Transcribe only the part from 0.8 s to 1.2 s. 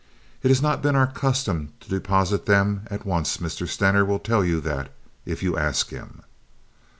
been our